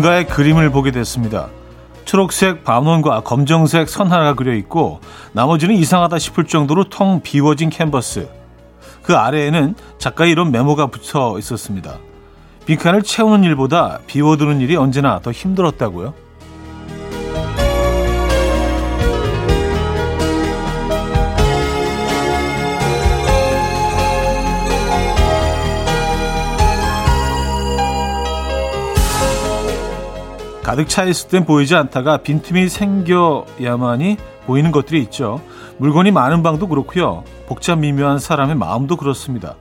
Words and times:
누군가의 0.00 0.26
그림을 0.26 0.70
보게 0.70 0.90
됐습니다. 0.90 1.48
초록색 2.06 2.64
밤원과 2.64 3.20
검정색 3.20 3.88
선 3.88 4.10
하나가 4.10 4.34
그려 4.34 4.54
있고 4.54 5.00
나머지는 5.32 5.74
이상하다 5.74 6.18
싶을 6.18 6.44
정도로 6.44 6.84
텅 6.84 7.20
비워진 7.20 7.70
캔버스. 7.70 8.28
그 9.02 9.16
아래에는 9.16 9.74
작가의 9.98 10.32
이런 10.32 10.50
메모가 10.50 10.86
붙어 10.86 11.38
있었습니다. 11.38 11.98
빈칸을 12.66 13.02
채우는 13.02 13.44
일보다 13.44 14.00
비워두는 14.06 14.60
일이 14.60 14.76
언제나 14.76 15.20
더 15.20 15.32
힘들었다고요. 15.32 16.14
가득 30.70 30.88
차 30.88 31.02
있을 31.02 31.28
땐 31.30 31.44
보이지 31.44 31.74
않다가 31.74 32.18
빈틈이 32.18 32.68
생겨야만이 32.68 34.16
보이는 34.46 34.70
것들이 34.70 35.02
있죠. 35.02 35.40
물건이 35.78 36.12
많은 36.12 36.44
방도 36.44 36.68
그렇고요. 36.68 37.24
복잡 37.48 37.80
미묘한 37.80 38.20
사람의 38.20 38.54
마음도 38.54 38.94
그렇습니다. 38.94 39.56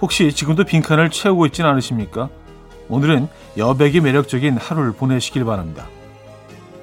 혹시 0.00 0.30
지금도 0.30 0.62
빈칸을 0.62 1.10
채우고 1.10 1.46
있진 1.46 1.64
않으십니까? 1.64 2.28
오늘은 2.88 3.26
여백이 3.56 4.00
매력적인 4.00 4.56
하루를 4.56 4.92
보내시길 4.92 5.44
바랍니다. 5.44 5.88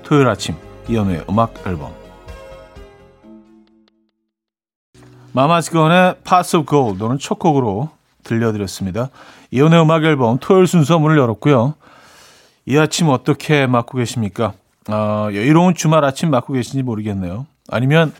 토요일 0.04 0.28
아침 0.28 0.56
이연우의 0.90 1.24
음악 1.30 1.66
앨범 1.66 1.94
마마스건의 5.32 6.16
Pass 6.26 6.58
of 6.58 6.66
Gold 6.70 7.00
또는 7.00 7.18
첫 7.18 7.40
곡으로 7.40 7.92
들려드렸습니다. 8.26 9.08
이연우의 9.52 9.84
음악 9.84 10.04
앨범 10.04 10.38
토요일 10.42 10.68
순서 10.68 11.00
문을 11.00 11.18
열었고요. 11.18 11.76
이 12.66 12.78
아침 12.78 13.10
어떻게 13.10 13.68
맞고 13.68 13.98
계십니까? 13.98 14.54
어, 14.90 15.30
여유로운 15.34 15.76
주말 15.76 16.04
아침 16.06 16.30
맞고 16.30 16.54
계신지 16.54 16.84
모르겠네요. 16.84 17.46
아니면 17.70 18.14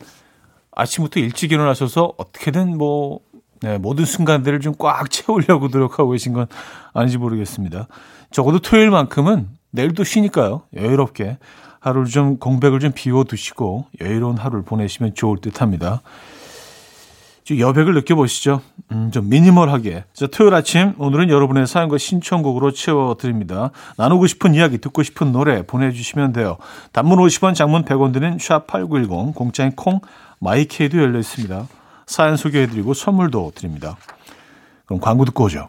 아침부터 0.72 1.20
일찍 1.20 1.52
일어나셔서 1.52 2.14
어떻게든 2.16 2.76
뭐 2.76 3.20
네, 3.60 3.78
모든 3.78 4.04
순간들을 4.04 4.60
좀 4.60 4.74
꽉 4.78 5.10
채우려고 5.10 5.68
노력하고 5.68 6.10
계신 6.10 6.32
건 6.32 6.46
아닌지 6.92 7.16
모르겠습니다. 7.18 7.86
적어도 8.30 8.58
토요일만큼은 8.58 9.48
내일도 9.70 10.04
쉬니까요. 10.04 10.62
여유롭게 10.76 11.38
하루를 11.80 12.06
좀 12.08 12.38
공백을 12.38 12.80
좀 12.80 12.92
비워두시고 12.94 13.86
여유로운 14.00 14.36
하루를 14.38 14.64
보내시면 14.64 15.14
좋을 15.14 15.38
듯 15.40 15.60
합니다. 15.62 16.02
좀 17.44 17.58
여백을 17.58 17.92
느껴보시죠. 17.94 18.62
음, 18.90 19.10
좀 19.12 19.28
미니멀하게. 19.28 20.04
자, 20.14 20.26
토요일 20.26 20.54
아침 20.54 20.94
오늘은 20.98 21.28
여러분의 21.28 21.66
사연과 21.66 21.98
신청곡으로 21.98 22.72
채워드립니다. 22.72 23.70
나누고 23.98 24.26
싶은 24.26 24.54
이야기, 24.54 24.78
듣고 24.78 25.02
싶은 25.02 25.30
노래 25.30 25.62
보내주시면 25.62 26.32
돼요. 26.32 26.56
단문 26.92 27.18
50원, 27.18 27.54
장문 27.54 27.84
100원 27.84 28.14
드는 28.14 28.38
샵8910, 28.38 29.34
공짜인 29.34 29.72
콩, 29.76 30.00
마이케이도 30.40 30.98
열려 30.98 31.18
있습니다. 31.18 31.68
사연 32.06 32.36
소개해드리고 32.36 32.94
선물도 32.94 33.52
드립니다. 33.54 33.96
그럼 34.86 35.00
광고 35.00 35.26
듣고 35.26 35.44
오죠. 35.44 35.68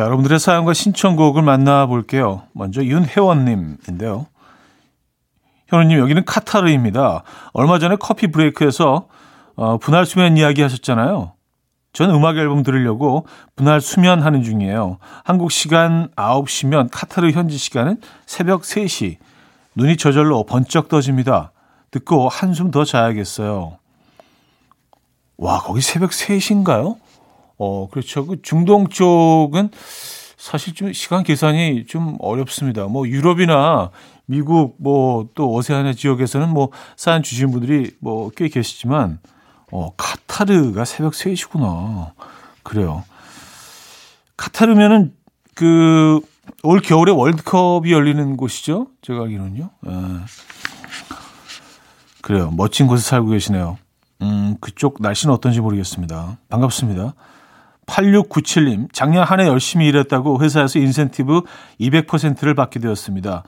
자, 0.00 0.04
여러분들의 0.06 0.38
사연과 0.38 0.72
신청곡을 0.72 1.42
만나볼게요. 1.42 2.44
먼저 2.54 2.82
윤혜원님인데요. 2.82 4.28
현우님, 5.66 5.98
여기는 5.98 6.24
카타르입니다. 6.24 7.22
얼마 7.52 7.78
전에 7.78 7.96
커피 8.00 8.28
브레이크에서 8.28 9.08
어, 9.56 9.76
분할 9.76 10.06
수면 10.06 10.38
이야기 10.38 10.62
하셨잖아요. 10.62 11.34
전 11.92 12.10
음악 12.14 12.38
앨범 12.38 12.62
들으려고 12.62 13.26
분할 13.56 13.82
수면하는 13.82 14.42
중이에요. 14.42 14.96
한국 15.22 15.52
시간 15.52 16.08
9시면 16.16 16.88
카타르 16.90 17.32
현지 17.32 17.58
시간은 17.58 18.00
새벽 18.24 18.62
3시. 18.62 19.18
눈이 19.74 19.98
저절로 19.98 20.44
번쩍 20.44 20.88
떠집니다. 20.88 21.52
듣고 21.90 22.30
한숨 22.30 22.70
더 22.70 22.86
자야겠어요. 22.86 23.76
와, 25.36 25.58
거기 25.58 25.82
새벽 25.82 26.12
3시인가요? 26.12 26.96
어, 27.60 27.88
그렇죠. 27.90 28.26
그 28.26 28.40
중동 28.42 28.88
쪽은 28.88 29.70
사실 30.38 30.74
좀 30.74 30.92
시간 30.94 31.22
계산이 31.22 31.84
좀 31.86 32.16
어렵습니다. 32.18 32.86
뭐 32.86 33.06
유럽이나 33.06 33.90
미국 34.26 34.76
뭐 34.78 35.28
또 35.34 35.50
오세아니아 35.52 35.92
지역에서는 35.92 36.48
뭐 36.48 36.70
사연 36.96 37.22
주신 37.22 37.50
분들이 37.50 37.90
뭐 38.00 38.30
꽤 38.34 38.48
계시지만 38.48 39.18
어, 39.70 39.90
카타르가 39.96 40.84
새벽 40.86 41.12
3시구나. 41.12 42.12
그래요. 42.62 43.04
카타르면은 44.36 45.14
그 45.54 46.20
올 46.64 46.80
겨울에 46.80 47.12
월드컵이 47.12 47.92
열리는 47.92 48.36
곳이죠. 48.36 48.88
제가 49.02 49.22
알기로는요. 49.22 49.70
예. 49.86 49.90
그래요. 52.22 52.50
멋진 52.50 52.86
곳에 52.86 53.08
살고 53.08 53.28
계시네요. 53.30 53.78
음, 54.22 54.56
그쪽 54.60 54.96
날씨는 55.00 55.32
어떤지 55.32 55.60
모르겠습니다. 55.60 56.38
반갑습니다. 56.48 57.14
8697님, 57.86 58.88
작년 58.92 59.24
한 59.24 59.40
해 59.40 59.46
열심히 59.46 59.86
일했다고 59.88 60.40
회사에서 60.42 60.78
인센티브 60.78 61.42
200%를 61.80 62.54
받게 62.54 62.78
되었습니다. 62.80 63.42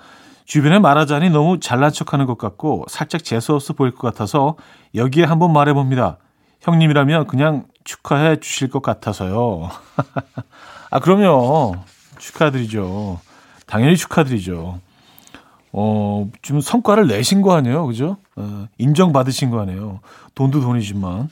주변에 0.45 0.79
말하자니 0.79 1.31
너무 1.31 1.61
잘난 1.61 1.93
척 1.93 2.13
하는 2.13 2.27
것 2.27 2.37
같고 2.39 2.85
살짝 2.89 3.23
재수없어 3.25 3.75
보일 3.75 3.93
것 3.95 4.03
같아서 4.13 4.57
여기에 4.95 5.25
한번 5.25 5.53
말해봅니다. 5.53 6.19
형님이라면 6.61 7.27
그냥 7.27 7.65
축하해 7.85 8.37
주실 8.41 8.69
것 8.69 8.83
같아서요. 8.83 9.71
아, 10.91 10.99
그럼요. 11.01 11.77
축하드리죠. 12.19 13.21
당연히 13.67 13.97
축하드리죠. 13.97 14.81
어, 15.73 16.31
좀 16.43 16.61
성과를 16.61 17.07
내신 17.07 17.41
거 17.43 17.55
아니에요? 17.55 17.87
그죠? 17.87 18.19
어, 18.37 18.67
인정받으신 18.79 19.51
거 19.51 19.61
아니에요? 19.61 20.01
돈도 20.35 20.61
돈이지만 20.61 21.31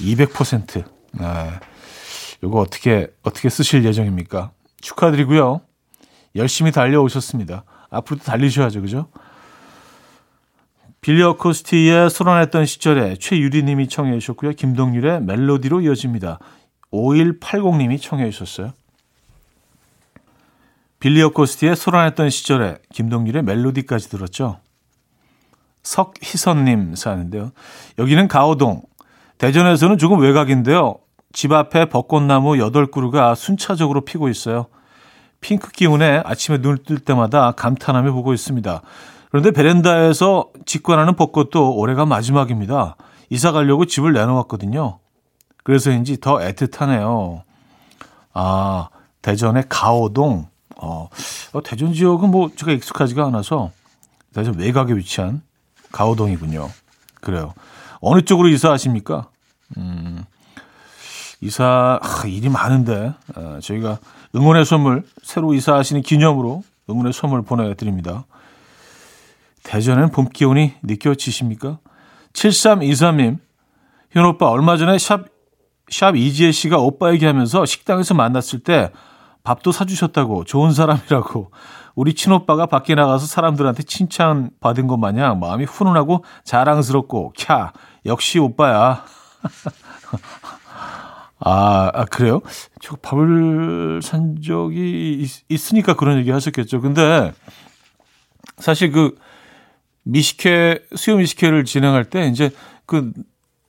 200%. 0.00 0.84
네. 1.12 1.50
요거 2.42 2.58
어떻게 2.58 3.08
어떻게 3.22 3.48
쓰실 3.48 3.84
예정입니까? 3.84 4.52
축하드리고요. 4.80 5.60
열심히 6.36 6.72
달려오셨습니다. 6.72 7.64
앞으로도 7.90 8.24
달리셔야죠. 8.24 8.80
그죠? 8.80 9.08
빌리 11.00 11.22
어코스티의 11.22 12.10
소란했던 12.10 12.66
시절에 12.66 13.16
최유리 13.16 13.62
님이 13.62 13.88
청해 13.88 14.18
주셨고요. 14.18 14.52
김동률의 14.52 15.22
멜로디로 15.22 15.80
이어집니다. 15.80 16.38
5180 16.90 17.76
님이 17.76 17.98
청해 17.98 18.30
주셨어요. 18.30 18.72
빌리 20.98 21.22
어코스티의 21.22 21.74
소란했던 21.76 22.28
시절에 22.28 22.76
김동률의 22.92 23.42
멜로디까지 23.42 24.10
들었죠. 24.10 24.60
석희선 25.82 26.64
님 26.66 26.94
사는데요. 26.94 27.52
여기는 27.98 28.28
가오동. 28.28 28.82
대전에서는 29.38 29.96
조금 29.96 30.20
외곽인데요. 30.20 30.98
집 31.32 31.52
앞에 31.52 31.86
벚꽃나무 31.86 32.52
8그루가 32.52 33.34
순차적으로 33.34 34.02
피고 34.02 34.28
있어요. 34.28 34.66
핑크 35.40 35.70
기운에 35.70 36.22
아침에 36.24 36.58
눈을 36.58 36.78
뜰 36.84 36.98
때마다 36.98 37.52
감탄하며 37.52 38.12
보고 38.12 38.34
있습니다. 38.34 38.82
그런데 39.30 39.52
베란다에서 39.52 40.50
직관하는 40.66 41.14
벚꽃도 41.16 41.76
올해가 41.76 42.04
마지막입니다. 42.04 42.96
이사 43.30 43.52
가려고 43.52 43.84
집을 43.84 44.12
내놓았거든요. 44.12 44.98
그래서인지 45.62 46.18
더 46.20 46.38
애틋하네요. 46.38 47.42
아, 48.34 48.88
대전의 49.22 49.64
가오동. 49.68 50.48
어, 50.82 51.08
어, 51.52 51.62
대전 51.62 51.92
지역은 51.92 52.30
뭐 52.30 52.50
제가 52.56 52.72
익숙하지가 52.72 53.26
않아서 53.26 53.70
대전 54.34 54.58
외곽에 54.58 54.94
위치한 54.94 55.42
가오동이군요. 55.92 56.68
그래요. 57.20 57.54
어느 58.00 58.22
쪽으로 58.22 58.48
이사하십니까? 58.48 59.28
음, 59.76 60.24
이사 61.40 61.98
아, 62.02 62.26
일이 62.26 62.48
많은데 62.48 63.14
어, 63.34 63.58
저희가 63.62 63.98
응원의 64.34 64.64
선물 64.64 65.04
새로 65.22 65.54
이사하시는 65.54 66.02
기념으로 66.02 66.62
응원의 66.88 67.12
선물 67.12 67.42
보내드립니다. 67.42 68.24
대전엔 69.62 70.10
봄 70.10 70.28
기운이 70.28 70.74
느껴지십니까? 70.82 71.78
7323님 72.32 73.38
현 74.10 74.24
오빠 74.24 74.48
얼마 74.50 74.76
전에 74.76 74.98
샵, 74.98 75.26
샵 75.88 76.16
이지혜 76.16 76.52
씨가 76.52 76.78
오빠 76.78 77.12
얘기하면서 77.12 77.64
식당에서 77.64 78.14
만났을 78.14 78.60
때 78.60 78.90
밥도 79.42 79.72
사주셨다고 79.72 80.44
좋은 80.44 80.72
사람이라고 80.72 81.50
우리 81.94 82.14
친오빠가 82.14 82.66
밖에 82.66 82.94
나가서 82.94 83.26
사람들한테 83.26 83.82
칭찬 83.82 84.50
받은 84.60 84.86
것 84.86 84.96
마냥 84.96 85.40
마음이 85.40 85.64
훈훈하고 85.64 86.24
자랑스럽고 86.44 87.32
캬 87.36 87.72
역시 88.06 88.38
오빠야. 88.38 89.04
아, 91.40 91.90
아, 91.94 92.04
그래요? 92.04 92.42
저 92.80 92.96
밥을 92.96 94.00
산 94.02 94.40
적이 94.42 95.26
있, 95.48 95.72
으니까 95.72 95.94
그런 95.94 96.18
얘기 96.18 96.30
하셨겠죠. 96.30 96.80
근데 96.80 97.32
사실 98.58 98.92
그 98.92 99.16
미식회, 100.02 100.84
수요 100.96 101.16
미식회를 101.16 101.64
진행할 101.64 102.04
때 102.04 102.26
이제 102.26 102.50
그, 102.84 103.12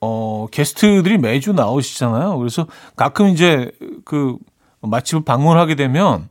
어, 0.00 0.46
게스트들이 0.50 1.18
매주 1.18 1.52
나오시잖아요. 1.52 2.36
그래서 2.38 2.66
가끔 2.96 3.28
이제 3.28 3.70
그 4.04 4.36
맛집을 4.80 5.24
방문하게 5.24 5.74
되면 5.74 6.28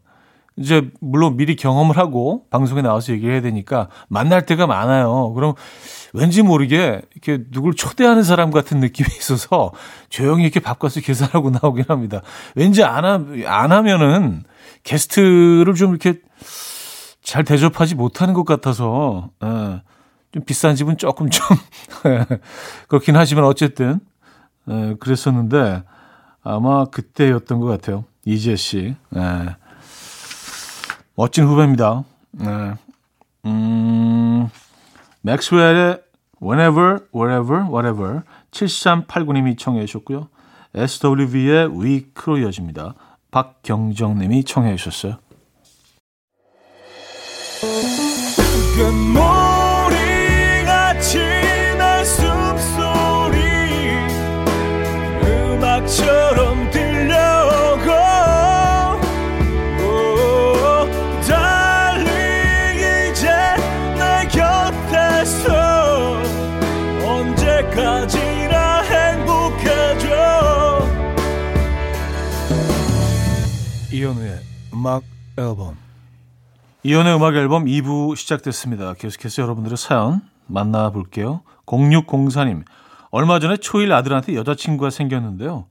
이제 0.58 0.90
물론 1.00 1.38
미리 1.38 1.56
경험을 1.56 1.98
하고 1.98 2.46
방송에 2.50 2.82
나와서 2.82 3.14
얘기해야 3.14 3.42
되니까 3.42 3.88
만날 4.10 4.46
때가 4.46 4.68
많아요. 4.68 5.34
그럼 5.34 5.54
왠지 6.14 6.42
모르게 6.42 7.02
이렇게 7.14 7.44
누굴 7.52 7.74
초대하는 7.74 8.24
사람 8.24 8.52
같은 8.52 8.80
느낌이 8.80 9.08
있어서 9.18 9.72
조용히 10.10 10.44
이렇게 10.44 10.60
밥값을 10.60 11.02
계산하고 11.02 11.52
나오긴 11.52 11.86
합니다. 11.88 12.22
왠지 12.56 12.84
안, 12.84 13.06
하, 13.06 13.24
안 13.46 13.72
하면은 13.72 14.44
게스트를 14.84 15.74
좀 15.74 15.92
이렇게 15.92 16.20
잘 17.24 17.44
대접하지 17.44 17.96
못하는 17.96 18.34
것 18.34 18.46
같아서, 18.46 19.30
예, 19.44 19.82
좀 20.32 20.44
비싼 20.44 20.76
집은 20.76 20.98
조금 20.98 21.30
좀, 21.30 21.46
그렇긴 22.90 23.16
하지만 23.16 23.46
어쨌든, 23.46 24.00
예, 24.70 24.96
그랬었는데, 25.00 25.84
아마 26.44 26.86
그때였던 26.86 27.60
것 27.60 27.68
같아요. 27.68 28.06
이재 28.26 28.56
씨. 28.56 28.96
예. 29.16 29.56
멋진 31.22 31.46
후배입니다. 31.46 32.04
네. 32.32 32.74
음, 33.46 34.50
맥스웰의 35.22 36.02
Whenever, 36.42 37.06
Wherever, 37.14 37.64
Whatever 37.66 38.22
7389님이 38.50 39.56
청해 39.56 39.86
주셨고요. 39.86 40.30
SWV의 40.74 41.80
Week로 41.80 42.40
이어집니다. 42.40 42.96
박경정님이 43.30 44.46
청해 44.46 44.76
주셨어요. 44.78 45.20
이현우의 73.92 74.40
음악 74.74 75.04
앨범 75.38 75.78
이현우의 76.84 77.16
음악 77.18 77.36
앨범 77.36 77.66
2부 77.66 78.16
시작됐습니다. 78.16 78.94
계속해서 78.94 79.44
여러분들의 79.44 79.78
사연 79.78 80.22
만나볼게요. 80.48 81.42
0604님 81.68 82.64
얼마 83.12 83.40
전에 83.40 83.58
초일 83.58 83.94
아들한테 83.94 84.36
여자친구가 84.36 84.90
생겼는데요. 84.90 85.68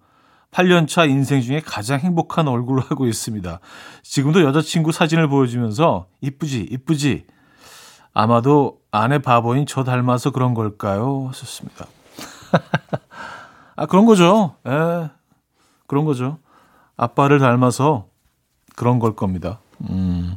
8년차 0.53 1.09
인생 1.09 1.41
중에 1.41 1.61
가장 1.61 1.99
행복한 1.99 2.47
얼굴을 2.47 2.83
하고 2.85 3.07
있습니다. 3.07 3.61
지금도 4.03 4.43
여자친구 4.43 4.93
사진을 4.93 5.29
보여주면서 5.29 6.07
이쁘지 6.21 6.69
이쁘지 6.71 7.27
아마도 8.13 8.80
아내 8.91 9.19
바보인 9.19 9.67
저 9.67 9.85
닮아서 9.85 10.31
그런 10.31 10.55
걸까요? 10.55 11.29
하셨습니다. 11.29 11.87
아 13.77 13.87
그런 13.87 14.05
거죠. 14.07 14.57
예, 14.67 15.11
그런 15.87 16.05
거죠. 16.05 16.39
아빠를 16.97 17.39
닮아서 17.39 18.07
그런 18.77 18.99
걸 18.99 19.15
겁니다. 19.15 19.61
음, 19.89 20.37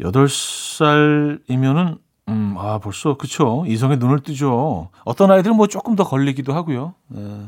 8살이면은, 0.00 1.98
음, 2.28 2.54
아, 2.58 2.78
벌써, 2.78 3.16
그쵸. 3.16 3.64
이성의 3.66 3.98
눈을 3.98 4.20
뜨죠. 4.20 4.90
어떤 5.04 5.30
아이들은 5.30 5.56
뭐 5.56 5.66
조금 5.68 5.94
더 5.96 6.04
걸리기도 6.04 6.52
하고요. 6.52 6.94
네. 7.08 7.46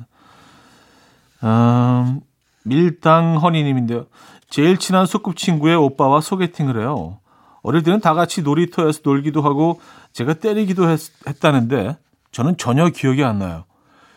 음, 1.44 2.20
밀당 2.64 3.38
허니님인데요. 3.38 4.06
제일 4.48 4.78
친한 4.78 5.06
소꿉친구의 5.06 5.76
오빠와 5.76 6.20
소개팅을 6.20 6.80
해요. 6.80 7.18
어릴 7.62 7.82
때는 7.82 8.00
다 8.00 8.14
같이 8.14 8.42
놀이터에서 8.42 9.00
놀기도 9.04 9.42
하고 9.42 9.80
제가 10.12 10.34
때리기도 10.34 10.88
했, 10.88 11.00
했다는데 11.26 11.96
저는 12.32 12.56
전혀 12.56 12.88
기억이 12.88 13.24
안 13.24 13.38
나요. 13.38 13.64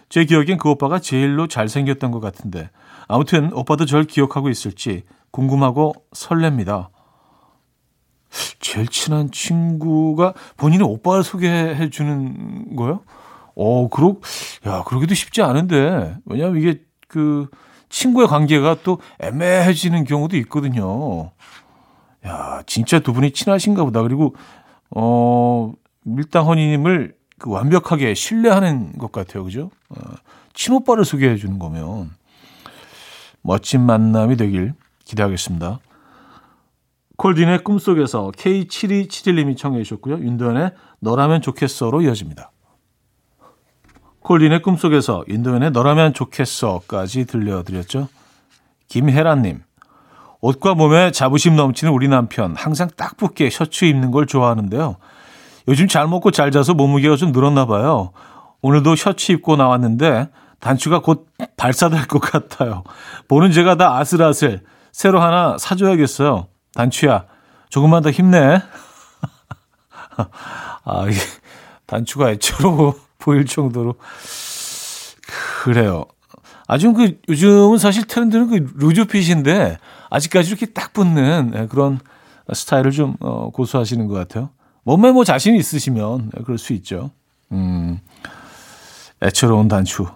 제 0.09 0.25
기억엔 0.25 0.57
그 0.57 0.69
오빠가 0.69 0.99
제일로 0.99 1.47
잘생겼던 1.47 2.11
것 2.11 2.19
같은데 2.19 2.69
아무튼 3.07 3.51
오빠도 3.53 3.85
절 3.85 4.03
기억하고 4.03 4.49
있을지 4.49 5.03
궁금하고 5.31 5.93
설렙니다. 6.13 6.89
제일 8.59 8.87
친한 8.87 9.31
친구가 9.31 10.33
본인의 10.57 10.87
오빠를 10.87 11.23
소개해 11.23 11.89
주는 11.89 12.75
거요? 12.75 13.01
어, 13.55 13.89
그러, 13.89 14.15
야, 14.65 14.83
그러기도 14.85 15.13
쉽지 15.13 15.41
않은데. 15.41 16.15
왜냐면 16.25 16.57
이게 16.57 16.81
그 17.07 17.47
친구의 17.89 18.27
관계가 18.27 18.77
또 18.83 18.99
애매해지는 19.19 20.05
경우도 20.05 20.37
있거든요. 20.37 21.31
야, 22.25 22.61
진짜 22.65 22.99
두 22.99 23.13
분이 23.13 23.31
친하신가 23.31 23.83
보다. 23.83 24.01
그리고, 24.01 24.35
어, 24.89 25.73
밀당헌이님을 26.03 27.15
그 27.39 27.49
완벽하게 27.49 28.13
신뢰하는 28.13 28.97
것 28.97 29.11
같아요. 29.11 29.43
그죠? 29.43 29.71
어, 29.89 29.95
친오빠를 30.53 31.05
소개해 31.05 31.37
주는 31.37 31.57
거면. 31.59 32.11
멋진 33.41 33.81
만남이 33.81 34.37
되길 34.37 34.73
기대하겠습니다. 35.05 35.79
콜딘의 37.17 37.63
꿈속에서 37.63 38.31
K7271님이 38.31 39.57
청해 39.57 39.83
주셨고요. 39.83 40.19
윤도현의 40.19 40.71
너라면 40.99 41.41
좋겠어로 41.41 42.01
이어집니다. 42.01 42.51
콜딘의 44.21 44.61
꿈속에서 44.61 45.23
윤도현의 45.27 45.71
너라면 45.71 46.13
좋겠어까지 46.13 47.25
들려드렸죠. 47.25 48.07
김혜란님. 48.87 49.63
옷과 50.41 50.73
몸에 50.73 51.11
자부심 51.11 51.55
넘치는 51.55 51.93
우리 51.93 52.07
남편 52.07 52.55
항상 52.55 52.89
딱 52.97 53.15
붙게 53.17 53.49
셔츠 53.49 53.85
입는 53.85 54.11
걸 54.11 54.25
좋아하는데요. 54.25 54.97
요즘 55.67 55.87
잘 55.87 56.07
먹고 56.07 56.31
잘 56.31 56.51
자서 56.51 56.73
몸무게가 56.73 57.15
좀 57.15 57.31
늘었나 57.31 57.65
봐요. 57.65 58.11
오늘도 58.61 58.95
셔츠 58.95 59.31
입고 59.31 59.55
나왔는데 59.55 60.29
단추가 60.59 60.99
곧 60.99 61.27
발사될 61.57 62.07
것 62.07 62.19
같아요. 62.19 62.83
보는 63.27 63.51
제가 63.51 63.75
다 63.75 63.97
아슬아슬 63.97 64.61
새로 64.91 65.21
하나 65.21 65.57
사줘야겠어요. 65.57 66.47
단추야, 66.73 67.25
조금만 67.69 68.03
더 68.03 68.11
힘내. 68.11 68.61
아, 70.83 71.05
단추가 71.85 72.31
애처로 72.31 72.95
보일 73.19 73.45
정도로. 73.45 73.95
그래요. 75.63 76.05
아주 76.71 76.93
그, 76.93 77.19
요즘은 77.27 77.79
사실 77.79 78.07
트렌드는 78.07 78.47
그 78.47 78.71
루즈핏인데, 78.77 79.77
아직까지 80.09 80.47
이렇게 80.47 80.67
딱 80.67 80.93
붙는 80.93 81.51
예, 81.53 81.67
그런 81.67 81.99
스타일을 82.53 82.91
좀, 82.91 83.17
어, 83.19 83.49
고수하시는 83.49 84.07
것 84.07 84.13
같아요. 84.13 84.51
몸매 84.83 85.11
뭐 85.11 85.25
자신이 85.25 85.57
있으시면 85.57 86.31
그럴 86.45 86.57
수 86.57 86.71
있죠. 86.71 87.11
음, 87.51 87.99
애처로운 89.21 89.67
단추. 89.67 90.07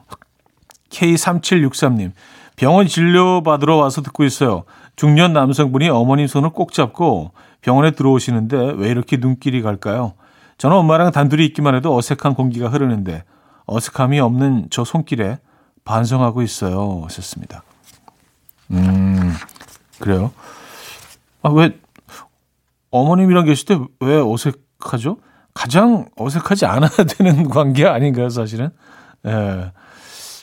K3763님, 0.91 2.13
병원 2.55 2.87
진료 2.87 3.43
받으러 3.43 3.75
와서 3.75 4.01
듣고 4.01 4.23
있어요. 4.23 4.63
중년 4.95 5.33
남성분이 5.33 5.89
어머님 5.89 6.25
손을 6.25 6.51
꼭 6.51 6.71
잡고 6.71 7.31
병원에 7.59 7.91
들어오시는데 7.91 8.75
왜 8.77 8.87
이렇게 8.87 9.17
눈길이 9.17 9.61
갈까요? 9.61 10.13
저는 10.57 10.77
엄마랑 10.77 11.11
단둘이 11.11 11.45
있기만 11.47 11.75
해도 11.75 11.93
어색한 11.97 12.33
공기가 12.33 12.69
흐르는데 12.69 13.25
어색함이 13.65 14.21
없는 14.21 14.67
저 14.69 14.85
손길에 14.85 15.39
반성하고 15.85 16.41
있어요. 16.41 17.01
하셨습니다. 17.05 17.63
음, 18.71 19.33
그래요? 19.99 20.31
아, 21.43 21.49
왜, 21.49 21.79
어머님이랑 22.91 23.45
계실 23.45 23.65
때 23.67 23.77
왜 23.99 24.17
어색하죠? 24.17 25.17
가장 25.53 26.09
어색하지 26.17 26.65
않아야 26.65 26.89
되는 27.17 27.47
관계 27.49 27.85
아닌가요, 27.85 28.29
사실은? 28.29 28.71
예. 29.25 29.71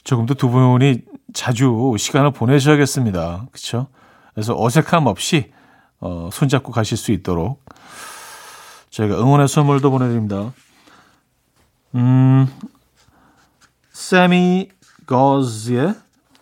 조금 0.05 0.27
더 0.27 0.35
두 0.35 0.49
분이 0.49 1.03
자주 1.35 1.95
시간을 1.99 2.31
보내셔야겠습니다. 2.33 3.47
그렇죠? 3.51 3.89
그래서 4.35 4.55
어색함 4.59 5.07
없이 5.07 5.53
어, 6.01 6.29
손잡고 6.33 6.73
가실 6.73 6.97
수 6.97 7.13
있도록 7.13 7.65
저희가 8.91 9.19
응원의 9.21 9.49
선물도 9.49 9.91
보내드립니다. 9.91 10.53
음, 11.95 12.49
세미 13.93 14.69
거즈의 15.13 15.95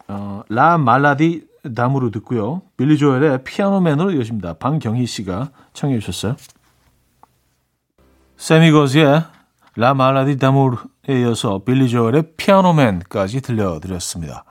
어, 0.07 0.43
라 0.49 0.79
말라디 0.79 1.45
담으로 1.75 2.13
듣고요. 2.13 2.63
빌리 2.77 2.97
조엘의 2.97 3.43
피아노맨으로 3.43 4.13
이어집니다. 4.13 4.55
방경희 4.55 5.07
씨가 5.07 5.51
청해 5.73 5.99
주셨어요. 5.99 6.37
세미 8.37 8.71
거즈의 8.71 9.25
라 9.75 9.95
말라디 9.95 10.39
다무르에 10.39 11.21
이어서 11.21 11.63
빌리 11.65 11.89
조엘의 11.89 12.35
피아노맨까지 12.37 13.41
들려드렸습니다. 13.41 14.45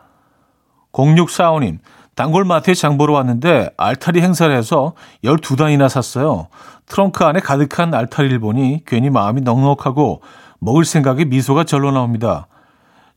0645님, 0.92 1.80
단골마트에 2.16 2.74
장 2.74 2.98
보러 2.98 3.14
왔는데 3.14 3.70
알타리 3.78 4.22
행사를 4.22 4.54
해서 4.54 4.96
12단이나 5.24 5.88
샀어요. 5.88 6.50
트렁크 6.88 7.24
안에 7.24 7.40
가득한 7.40 7.94
알타리를 7.94 8.38
보니 8.40 8.84
괜히 8.86 9.10
마음이 9.10 9.42
넉넉하고 9.42 10.22
먹을 10.60 10.84
생각에 10.84 11.24
미소가 11.24 11.64
절로 11.64 11.92
나옵니다. 11.92 12.48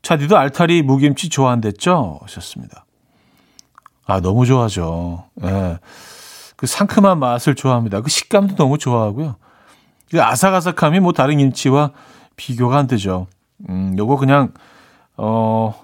차디도 0.02 0.36
알타리 0.36 0.82
무김치 0.82 1.28
좋아한댔죠? 1.28 2.18
하셨습니다. 2.22 2.84
아, 4.04 4.20
너무 4.20 4.44
좋아하죠. 4.44 5.24
예. 5.44 5.78
그 6.56 6.66
상큼한 6.66 7.18
맛을 7.18 7.54
좋아합니다. 7.54 8.00
그 8.02 8.10
식감도 8.10 8.56
너무 8.56 8.78
좋아하고요. 8.78 9.36
그 10.10 10.22
아삭아삭함이 10.22 11.00
뭐 11.00 11.12
다른 11.12 11.38
김치와 11.38 11.92
비교가 12.36 12.78
안 12.78 12.86
되죠. 12.86 13.26
음, 13.68 13.94
요거 13.96 14.16
그냥, 14.16 14.52
어, 15.16 15.74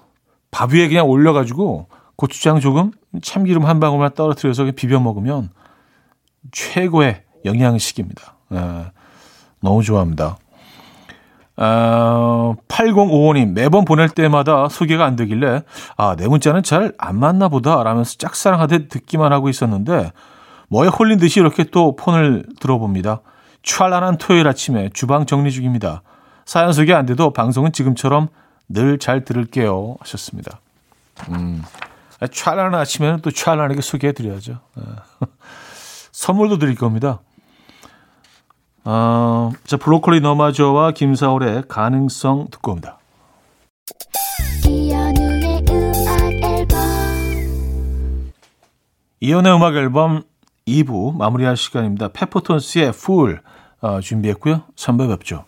밥 0.51 0.71
위에 0.73 0.87
그냥 0.87 1.07
올려가지고 1.07 1.87
고추장 2.15 2.59
조금, 2.59 2.91
참기름 3.21 3.65
한 3.65 3.79
방울만 3.79 4.13
떨어뜨려서 4.13 4.69
비벼 4.75 4.99
먹으면 4.99 5.49
최고의 6.51 7.23
영양식입니다. 7.45 8.35
예. 8.53 8.91
너무 9.61 9.81
좋아합니다. 9.83 10.37
어, 11.61 12.55
8055님, 12.69 13.51
매번 13.51 13.83
보낼 13.83 14.07
때마다 14.09 14.69
소개가 14.69 15.03
안 15.05 15.15
되길래, 15.17 15.63
아, 15.97 16.15
내 16.15 16.27
문자는 16.27 16.63
잘 16.63 16.93
안 16.97 17.19
맞나 17.19 17.49
보다, 17.49 17.83
라면서 17.83 18.15
짝사랑하듯 18.17 18.87
듣기만 18.89 19.33
하고 19.33 19.49
있었는데, 19.49 20.11
뭐에 20.69 20.87
홀린 20.87 21.17
듯이 21.19 21.39
이렇게 21.41 21.65
또 21.65 21.95
폰을 21.97 22.45
들어봅니다. 22.61 23.21
촤란한 23.63 24.17
토요일 24.17 24.47
아침에 24.47 24.89
주방 24.93 25.25
정리 25.25 25.51
중입니다. 25.51 26.01
사연 26.45 26.71
소개 26.71 26.93
안 26.93 27.05
돼도 27.05 27.33
방송은 27.33 27.73
지금처럼 27.73 28.29
늘 28.69 28.97
잘 28.97 29.25
들을게요. 29.25 29.97
하셨습니다. 29.99 30.59
음, 31.29 31.63
촤란한 32.31 32.73
아침에는 32.75 33.19
또 33.21 33.31
촤란하게 33.31 33.81
소개해 33.81 34.13
드려야죠. 34.13 34.59
예. 34.79 34.81
선물도 36.13 36.57
드릴 36.59 36.75
겁니다. 36.75 37.19
어, 38.91 39.51
자, 39.65 39.77
브로콜리 39.77 40.19
너마저와 40.19 40.93
김사월의 40.93 41.65
가능성 41.67 42.47
듣고 42.49 42.71
옵니다. 42.71 42.97
이연우의 44.67 45.63
음악 45.69 46.33
앨범 46.43 46.79
이연의 49.19 49.55
음악 49.55 49.75
앨범 49.75 50.23
2부 50.67 51.15
마무리할 51.15 51.55
시간입니다. 51.55 52.07
페퍼톤스의 52.07 52.87
Fool 52.87 53.41
어, 53.81 54.01
준비했고요. 54.01 54.63
3부 54.75 55.07
뵙죠. 55.19 55.45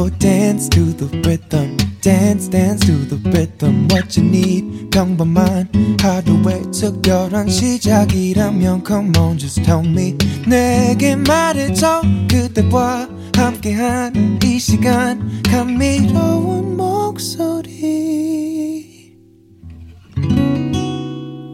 Will 0.00 0.10
dance 0.18 0.68
to 0.70 0.92
the 0.96 1.06
rhythm. 1.28 1.76
Dance, 2.00 2.48
dance 2.48 2.86
to 2.86 3.04
the 3.04 3.20
rhythm. 3.30 3.86
What 3.90 4.16
you 4.16 4.26
need, 4.26 4.88
평범한 4.90 5.68
하루의 6.00 6.62
특별한 6.72 7.48
시작이라면 7.48 8.82
Come 8.86 9.12
on, 9.18 9.38
just 9.38 9.62
tell 9.62 9.86
me. 9.86 10.16
내게 10.46 11.16
말해줘. 11.16 12.00
그대와 12.30 13.08
함께한 13.36 14.40
이 14.42 14.58
시간. 14.58 15.42
감미로운 15.42 16.78
목소리. 16.78 17.70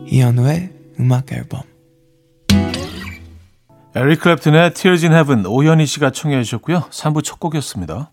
이현우의 0.07 0.71
음악 1.00 1.33
앨범. 1.33 1.62
에릭 3.97 4.21
클랩튼의 4.21 4.75
Tears 4.75 5.05
in 5.05 5.12
Heaven 5.15 5.47
오현희 5.47 5.87
씨가 5.87 6.11
청해 6.12 6.43
주셨고요. 6.45 6.83
3부 6.91 7.25
첫 7.25 7.41
곡이었습니다. 7.41 8.12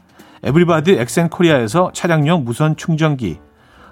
에브리바디 0.43 0.93
엑센코리아에서 0.93 1.91
차량용 1.93 2.43
무선 2.43 2.75
충전기, 2.75 3.39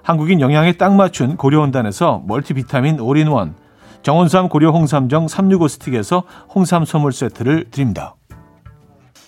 한국인 0.02 0.42
영양에 0.42 0.74
딱 0.74 0.96
맞춘 0.96 1.38
고려원단에서 1.38 2.24
멀티비타민 2.26 3.00
올인원, 3.00 3.56
정원삼 4.02 4.50
고려 4.50 4.72
홍삼정 4.72 5.28
365 5.28 5.68
스틱에서 5.68 6.24
홍삼 6.54 6.86
선물 6.86 7.12
세트를 7.12 7.70
드립니다. 7.70 8.16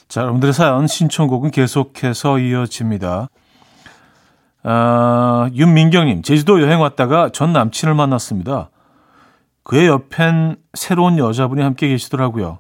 자, 0.08 0.22
여러분들의 0.22 0.54
사연 0.54 0.88
신청곡은 0.88 1.52
계속해서 1.52 2.40
이어집니다. 2.40 3.28
아, 4.64 5.50
윤민경님, 5.54 6.22
제주도 6.22 6.62
여행 6.62 6.82
왔다가 6.82 7.30
전 7.30 7.54
남친을 7.54 7.94
만났습니다. 7.94 8.70
그의 9.64 9.88
옆엔 9.88 10.58
새로운 10.74 11.18
여자분이 11.18 11.62
함께 11.62 11.88
계시더라고요. 11.88 12.60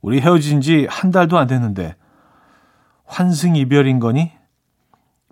우리 0.00 0.20
헤어진 0.20 0.60
지 0.60 0.86
한 0.88 1.10
달도 1.10 1.38
안 1.38 1.46
됐는데 1.46 1.96
환승 3.06 3.56
이별인 3.56 4.00
거니? 4.00 4.32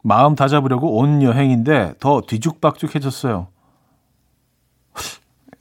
마음 0.03 0.35
다잡으려고 0.35 0.97
온 0.99 1.23
여행인데 1.23 1.95
더 2.01 2.21
뒤죽박죽해졌어요. 2.23 3.49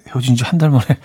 헤어진 0.08 0.36
지 0.36 0.44
한 0.44 0.58
달 0.60 0.70
만에 0.70 0.86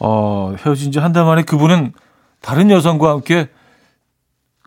어, 0.00 0.54
헤어진 0.58 0.92
지 0.92 0.98
한 1.00 1.12
달 1.12 1.24
만에 1.24 1.42
그분은 1.42 1.92
다른 2.40 2.70
여성과 2.70 3.10
함께 3.10 3.48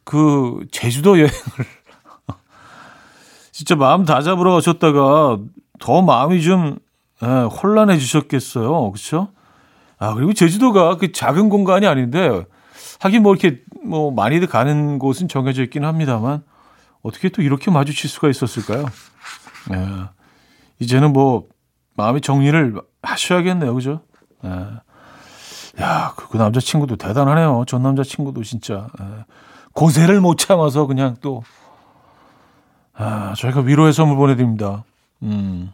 그 0.04 0.66
제주도 0.72 1.12
여행을 1.18 1.32
진짜 3.52 3.76
마음 3.76 4.06
다잡으러 4.06 4.54
가셨다가 4.54 5.38
더 5.80 6.02
마음이 6.02 6.42
좀 6.42 6.78
예, 7.24 7.28
혼란해지셨겠어요. 7.28 8.92
그렇죠? 8.92 9.30
아, 9.98 10.14
그리고 10.14 10.34
제주도가 10.34 10.98
그 10.98 11.14
작은 11.14 11.48
공간이 11.50 11.88
아닌데 11.88 12.46
하긴 13.00 13.24
뭐 13.24 13.34
이렇게 13.34 13.62
뭐 13.88 14.12
많이들 14.12 14.48
가는 14.48 15.00
곳은 15.00 15.28
정해져 15.28 15.64
있긴 15.64 15.86
합니다만 15.86 16.44
어떻게 17.02 17.30
또 17.30 17.42
이렇게 17.42 17.72
마주칠 17.72 18.10
수가 18.10 18.30
있었을까요? 18.30 18.86
예. 19.74 20.10
이제는 20.80 21.14
뭐 21.14 21.48
마음의 21.96 22.22
정리를 22.22 22.82
하셔야겠네요. 23.02 23.74
그죠? 23.74 24.02
예. 24.44 24.50
야, 25.82 26.14
그, 26.16 26.30
그 26.30 26.38
남자 26.38 26.60
친구도 26.60 26.96
대단하네요. 26.96 27.66
전 27.68 27.84
남자 27.84 28.04
친구도 28.04 28.44
진짜. 28.44 28.88
예. 29.02 29.26
고세를 29.74 30.22
못 30.22 30.38
참아서 30.38 30.88
그냥 30.88 31.16
또, 31.22 31.44
아, 32.94 33.34
저희가 33.38 33.62
위로의 33.62 33.92
선물 33.92 34.16
보내드립니다. 34.18 34.84
음. 35.24 35.72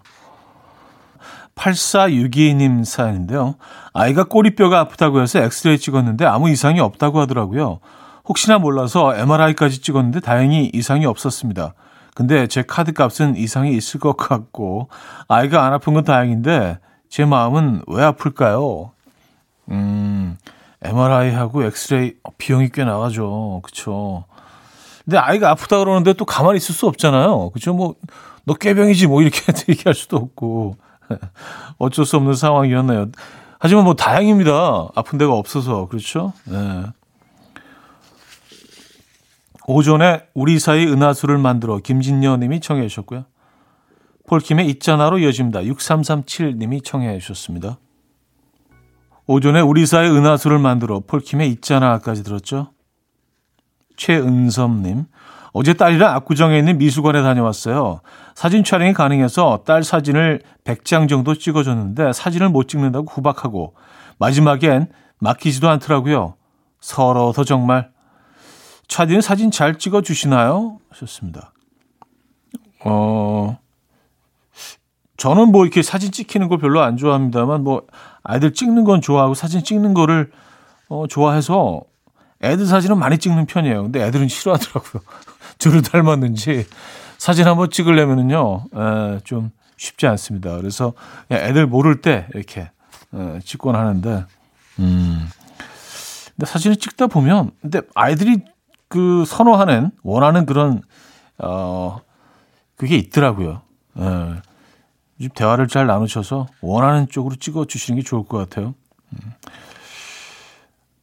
8462님 1.55 2.86
사연인데요. 2.86 3.55
아이가 3.93 4.24
꼬리뼈가 4.24 4.79
아프다고 4.79 5.22
해서 5.22 5.39
엑스레이 5.39 5.77
찍었는데 5.77 6.25
아무 6.25 6.50
이상이 6.50 6.79
없다고 6.79 7.20
하더라고요. 7.22 7.79
혹시나 8.25 8.60
몰라서 8.60 9.15
MRI까지 9.15 9.81
찍었는데 9.81 10.22
다행히 10.22 10.70
이상이 10.74 11.05
없었습니다. 11.05 11.74
근데 12.13 12.48
제 12.48 12.62
카드 12.62 12.91
값은 12.93 13.36
이상이 13.36 13.75
있을 13.75 14.00
것 14.00 14.17
같고 14.17 14.89
아이가 15.27 15.65
안 15.65 15.74
아픈 15.74 15.93
건 15.93 16.03
다행인데 16.03 16.79
제 17.10 17.25
마음은 17.25 17.84
왜 17.88 18.03
아플까요? 18.03 18.91
음, 19.70 20.38
MRI하고 20.81 21.63
엑스레이 21.63 22.13
비용이 22.38 22.70
꽤 22.70 22.84
나가죠. 22.84 23.62
그쵸. 23.63 24.25
근데 25.05 25.17
아이가 25.17 25.50
아프다 25.51 25.79
그러는데 25.79 26.13
또 26.13 26.25
가만히 26.25 26.58
있을 26.58 26.75
수 26.75 26.88
없잖아요. 26.88 27.50
그쵸. 27.51 27.74
뭐, 27.74 27.96
너 28.46 28.53
꾀병이지 28.53 29.08
뭐 29.08 29.22
이렇게 29.22 29.41
얘기할 29.70 29.93
수도 29.93 30.17
없고. 30.17 30.77
어쩔 31.77 32.06
수 32.06 32.18
없는 32.18 32.34
상황이었네요. 32.34 33.08
하지만 33.60 33.84
뭐 33.84 33.94
다행입니다. 33.94 34.89
아픈 34.96 35.18
데가 35.18 35.34
없어서. 35.34 35.88
그렇죠. 35.88 36.34
네. 36.46 36.86
오전에 39.68 40.24
우리 40.34 40.60
사이 40.60 40.86
은하수를 40.86 41.38
만들어 41.38 41.77
김진여 41.77 42.38
님이 42.38 42.60
청해 42.60 42.88
주셨고요. 42.88 43.25
폴킴의 44.27 44.68
있잖아로 44.70 45.20
이어집니다. 45.20 45.65
6337 45.65 46.58
님이 46.58 46.82
청해 46.82 47.20
주셨습니다. 47.20 47.77
오전에 49.27 49.62
우리 49.62 49.86
사이 49.86 50.10
은하수를 50.10 50.58
만들어 50.58 51.01
폴킴의 51.06 51.50
있잖아까지 51.51 52.24
들었죠. 52.24 52.72
최은섭 53.98 54.72
님. 54.72 55.06
어제 55.53 55.74
딸이랑 55.74 56.13
압구정에 56.15 56.58
있는 56.58 56.77
미술관에 56.77 57.22
다녀왔어요. 57.22 58.01
사진 58.36 58.63
촬영이 58.63 58.93
가능해서 58.93 59.63
딸 59.65 59.84
사진을 59.84 60.41
100장 60.63 61.10
정도 61.10 61.36
찍어줬는데 61.36 62.13
사진을 62.13 62.50
못 62.50 62.67
찍는다고 62.67 63.08
후박하고 63.10 63.75
마지막엔 64.17 64.88
막히지도 65.20 65.70
않더라고요. 65.70 66.36
서러워서 66.79 67.43
정말 67.43 67.91
차디는 68.88 69.22
사진 69.22 69.51
잘 69.51 69.77
찍어 69.77 70.01
주시나요? 70.01 70.79
하셨습니다. 70.89 71.53
어, 72.84 73.58
저는 75.17 75.51
뭐 75.51 75.65
이렇게 75.65 75.81
사진 75.84 76.12
찍히는 76.12 76.48
거 76.50 76.58
별로 76.58 76.81
안 76.81 76.98
좋아합니다만 76.98 77.63
뭐 77.63 77.84
아이들 78.24 78.53
찍는 78.53 78.84
건 78.86 79.01
좋아하고 79.01 79.34
사진 79.34 79.63
찍는 79.63 79.93
거를 79.93 80.31
어, 80.89 81.05
좋아해서 81.08 81.81
애들 82.41 82.65
사진은 82.65 82.98
많이 82.98 83.17
찍는 83.17 83.46
편이에요. 83.46 83.84
근데 83.84 84.03
애들은 84.03 84.27
싫어하더라고요. 84.27 85.03
저를 85.62 85.84
닮았는지 85.84 86.65
사진 87.20 87.46
한번 87.46 87.70
찍으려면은요, 87.70 88.65
에, 88.74 89.20
좀 89.24 89.51
쉽지 89.77 90.08
않습니다. 90.08 90.58
그래서 90.58 90.94
애들 91.30 91.68
모를 91.68 92.01
때 92.01 92.27
이렇게 92.34 92.72
에, 93.13 93.39
찍곤 93.46 93.75
하는데, 93.75 94.25
음. 94.80 95.27
근데 96.36 96.46
사진을 96.51 96.77
찍다 96.77 97.08
보면, 97.08 97.51
근데 97.62 97.82
아이들이 97.94 98.39
그 98.88 99.24
선호하는 99.27 99.91
원하는 100.01 100.48
그런 100.48 100.81
어 101.38 102.00
그게 102.75 102.98
있더라고요. 102.98 103.62
예. 104.00 104.03
좀 105.22 105.29
대화를 105.36 105.68
잘 105.68 105.86
나누셔서 105.86 106.48
원하는 106.62 107.07
쪽으로 107.07 107.36
찍어 107.36 107.66
주시는 107.66 108.00
게 108.00 108.03
좋을 108.03 108.25
것 108.25 108.38
같아요. 108.40 108.74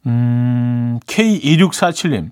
음, 0.05 0.99
K2647님. 1.05 2.31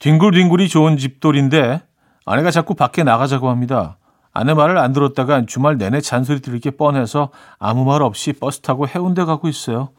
뒹굴뒹굴이 0.00 0.68
좋은 0.68 0.96
집돌인데 0.96 1.82
아내가 2.26 2.50
자꾸 2.50 2.74
밖에 2.74 3.02
나가자고 3.02 3.48
합니다. 3.50 3.98
아내 4.32 4.52
말을 4.54 4.78
안 4.78 4.92
들었다가 4.92 5.46
주말 5.46 5.76
내내 5.78 6.00
잔소리 6.00 6.40
들을 6.40 6.58
게 6.60 6.70
뻔해서 6.70 7.30
아무 7.58 7.84
말 7.84 8.02
없이 8.02 8.32
버스 8.32 8.60
타고 8.60 8.88
해운대 8.88 9.24
가고 9.24 9.48
있어요. 9.48 9.90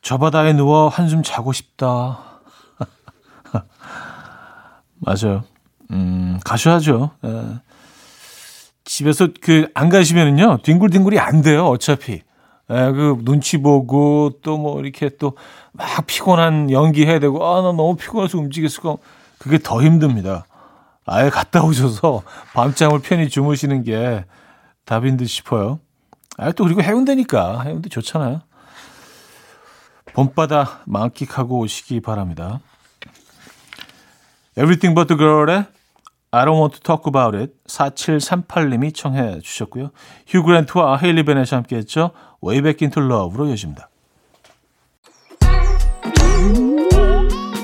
저 0.00 0.18
바다에 0.18 0.52
누워 0.52 0.88
한숨 0.88 1.22
자고 1.22 1.52
싶다. 1.52 2.18
맞아요. 4.98 5.42
음, 5.90 6.38
가셔야죠. 6.44 7.10
예. 7.24 7.44
집에서 8.84 9.28
그 9.40 9.68
안 9.74 9.88
가시면은요 9.88 10.58
뒹굴뒹굴이 10.62 11.18
안 11.18 11.42
돼요 11.42 11.66
어차피 11.66 12.22
예, 12.70 12.90
그 12.92 13.18
눈치 13.24 13.58
보고 13.58 14.30
또 14.42 14.58
뭐 14.58 14.80
이렇게 14.80 15.08
또 15.10 15.34
막 15.72 16.06
피곤한 16.06 16.70
연기 16.70 17.04
해야 17.06 17.18
되고 17.18 17.44
아 17.46 17.60
나 17.62 17.72
너무 17.72 17.96
피곤해서 17.96 18.38
움직일 18.38 18.68
수가 18.70 18.96
그게 19.38 19.58
더 19.58 19.82
힘듭니다. 19.82 20.46
아예 21.04 21.30
갔다 21.30 21.62
오셔서 21.62 22.22
밤잠을 22.54 23.00
편히 23.00 23.28
주무시는 23.28 23.82
게 23.84 24.24
답인 24.84 25.16
듯 25.16 25.26
싶어요. 25.26 25.78
아 26.38 26.50
또 26.52 26.64
그리고 26.64 26.82
해운대니까. 26.82 27.62
해운대 27.62 27.88
좋잖아요. 27.88 28.40
봄바다 30.14 30.80
만끽하고 30.86 31.58
오시기 31.60 32.00
바랍니다. 32.00 32.60
Everything 34.56 34.94
But 34.94 35.08
The 35.08 35.18
Girl의 35.18 35.66
I 36.32 36.44
Don't 36.44 36.58
Want 36.58 36.74
To 36.76 36.82
Talk 36.82 37.04
About 37.06 37.36
It 37.36 37.54
4738님이 37.68 38.94
청해 38.94 39.40
주셨고요. 39.40 39.90
휴 40.26 40.42
그랜트와 40.42 40.98
헤일리 40.98 41.22
베넷이 41.24 41.50
함께했죠. 41.50 42.10
Way 42.44 42.62
Back 42.62 42.84
Into 42.86 43.02
Love로 43.02 43.46
이어집니다. 43.46 43.88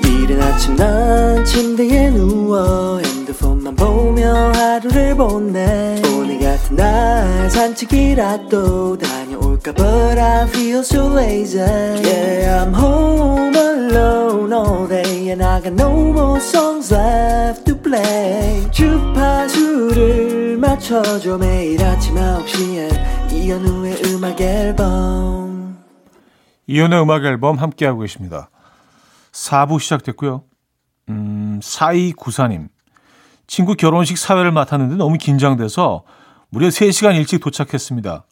이른 0.05 0.41
아침 0.41 0.75
난 0.75 1.43
침대에 1.43 2.09
누워 2.11 2.99
핸드폰만 2.99 3.75
보며 3.75 4.51
하루를 4.53 5.15
보내 5.15 6.01
오늘 6.15 6.39
같은 6.39 6.75
날 6.77 7.49
산책이라도 7.49 8.97
다녀 8.97 9.42
올까 9.63 9.73
But 9.73 10.19
I 10.19 10.47
feel 10.49 10.79
so 10.79 11.07
lazy 11.07 11.59
Yeah 11.59 12.65
I'm 12.65 12.73
home 12.73 13.55
alone 13.55 14.51
all 14.53 14.87
day 14.87 15.29
And 15.31 15.41
I 15.41 15.61
got 15.61 15.73
no 15.73 16.11
more 16.11 16.39
songs 16.39 16.93
left 16.93 17.65
to 17.65 17.75
play 17.81 18.69
주파수를 18.71 20.57
맞춰줘 20.57 21.37
매일 21.37 21.81
아침 21.83 22.15
9시에 22.15 23.31
이현우의 23.31 24.01
음악 24.07 24.41
앨범 24.41 25.77
이현우의 26.67 27.01
음악 27.01 27.23
앨범 27.23 27.57
함께하고 27.57 28.01
계십니다 28.01 28.49
4부 29.31 29.79
시작됐고요. 29.79 30.43
음, 31.09 31.59
4294님. 31.59 32.69
친구 33.47 33.75
결혼식 33.75 34.17
사회를 34.19 34.51
맡았는데 34.51 34.95
너무 34.95 35.17
긴장돼서 35.17 36.03
무려 36.49 36.67
3시간 36.67 37.15
일찍 37.15 37.39
도착했습니다. 37.39 38.25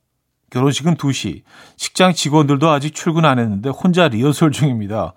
결혼식은 0.51 0.95
2시. 0.97 1.41
직장 1.77 2.13
직원들도 2.13 2.69
아직 2.69 2.93
출근 2.93 3.25
안 3.25 3.39
했는데 3.39 3.69
혼자 3.69 4.07
리허설 4.07 4.51
중입니다. 4.51 5.13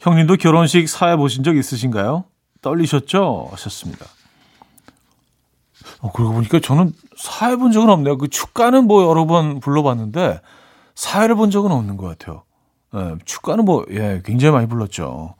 형님도 0.00 0.36
결혼식 0.36 0.88
사회 0.88 1.16
보신 1.16 1.44
적 1.44 1.56
있으신가요? 1.56 2.24
떨리셨죠? 2.62 3.48
하셨습니다. 3.50 4.06
어, 6.00 6.12
그러고 6.12 6.34
보니까 6.34 6.60
저는 6.60 6.92
사회 7.16 7.56
본 7.56 7.72
적은 7.72 7.90
없네요. 7.90 8.16
그 8.16 8.28
축가는 8.28 8.86
뭐 8.86 9.08
여러 9.08 9.26
번 9.26 9.60
불러봤는데 9.60 10.40
사회를 10.94 11.34
본 11.34 11.50
적은 11.50 11.70
없는 11.72 11.96
것 11.96 12.06
같아요. 12.06 12.44
예, 12.94 13.16
축가는 13.24 13.64
뭐, 13.64 13.84
예, 13.90 14.22
굉장히 14.24 14.52
많이 14.52 14.68
불렀죠. 14.68 15.34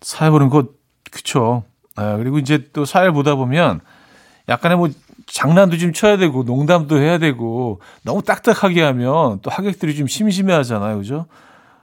사회 0.00 0.30
보는 0.30 0.48
것, 0.48 0.70
그쵸. 1.10 1.64
예, 2.00 2.16
그리고 2.16 2.38
이제 2.38 2.70
또 2.72 2.86
사회 2.86 3.10
보다 3.10 3.34
보면 3.34 3.80
약간의 4.48 4.78
뭐 4.78 4.88
장난도 5.26 5.78
좀 5.78 5.92
쳐야 5.92 6.16
되고 6.16 6.42
농담도 6.42 6.98
해야 6.98 7.18
되고 7.18 7.80
너무 8.02 8.22
딱딱하게 8.22 8.82
하면 8.82 9.40
또 9.42 9.50
하객들이 9.50 9.94
좀 9.96 10.06
심심해 10.06 10.52
하잖아요. 10.54 10.98
그죠? 10.98 11.26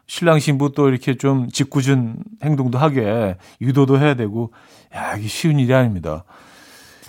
신랑 0.07 0.39
신부 0.39 0.71
또 0.73 0.89
이렇게 0.89 1.15
좀 1.15 1.49
짓궂은 1.49 2.17
행동도 2.43 2.77
하게 2.79 3.37
유도도 3.61 3.99
해야 3.99 4.15
되고 4.15 4.51
야, 4.95 5.15
이게 5.15 5.27
쉬운 5.27 5.59
일이 5.59 5.73
아닙니다. 5.73 6.23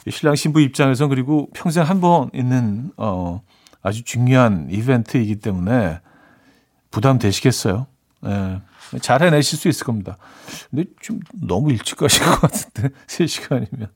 신랑 0.09 0.35
신부 0.37 0.61
입장에선 0.61 1.09
그리고 1.09 1.48
평생 1.54 1.85
한 1.85 2.00
번 2.00 2.30
있는 2.35 2.90
어 2.96 3.42
아주 3.83 4.02
중요한 4.04 4.68
이벤트이기 4.70 5.37
때문에 5.37 6.00
부담 6.90 7.18
되시겠어요? 7.18 7.87
예. 8.26 8.61
잘 9.00 9.22
해내실 9.22 9.59
수 9.59 9.68
있을 9.68 9.87
겁니다. 9.87 10.16
근데 10.70 10.85
좀 11.00 11.20
너무 11.33 11.70
일찍 11.70 11.96
가신 11.96 12.24
것 12.26 12.40
같은데, 12.40 12.88
3시간이면. 13.06 13.88